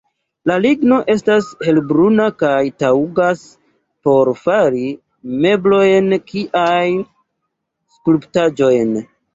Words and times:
La 0.51 0.53
ligno 0.61 0.95
estas 1.13 1.49
helbruna 1.67 2.25
kaj 2.45 2.55
taŭgas 2.85 3.45
por 4.09 4.33
fari 4.43 4.83
meblojn 5.47 6.13
kiaj 6.35 6.85
skulptaĵojn. 7.99 9.03